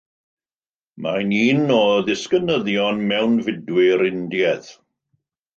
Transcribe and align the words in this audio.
Mae'n 1.05 1.35
un 1.41 1.75
o 1.75 1.83
ddisgynyddion 2.07 3.05
mewnfudwyr 3.13 4.05
Indiaidd. 4.11 4.73